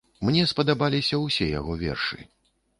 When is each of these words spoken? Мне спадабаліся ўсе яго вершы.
Мне 0.29 0.45
спадабаліся 0.51 1.21
ўсе 1.27 1.51
яго 1.59 1.79
вершы. 1.85 2.19